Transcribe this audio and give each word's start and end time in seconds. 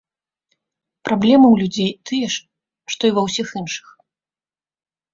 Праблемы 1.07 1.47
ў 1.51 1.55
людзей 1.61 1.91
тыя 2.09 2.27
ж, 2.39 2.49
што 2.97 3.01
і 3.15 3.19
ва 3.21 3.29
ўсіх 3.31 3.47
іншых. 3.65 3.97